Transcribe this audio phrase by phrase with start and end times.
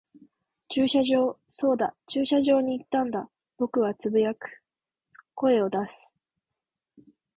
[0.69, 1.37] 駐車場。
[1.47, 3.29] そうだ、駐車場に行ったんだ。
[3.59, 4.63] 僕は呟く、
[5.35, 6.09] 声を出す。